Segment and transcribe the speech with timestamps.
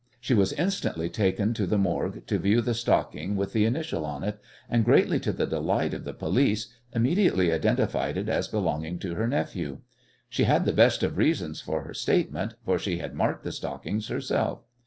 [0.19, 4.23] She was instantly taken to the Morgue to view the stocking with the initial on
[4.23, 9.13] it, and, greatly to the delight of the police, immediately identified it as belonging to
[9.13, 9.81] her nephew.
[10.27, 14.07] She had the best of reasons for her statement, for she had marked the stockings
[14.07, 14.63] herself.